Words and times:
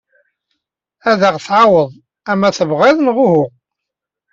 Ad 1.09 1.21
aɣ-tɛaweḍ, 1.29 1.91
ama 2.31 2.49
tebɣiḍ 2.57 2.97
neɣ 3.01 3.17
uhu. 3.25 3.43